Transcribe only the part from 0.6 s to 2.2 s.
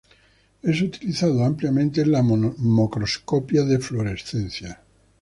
Es utilizado ampliamente en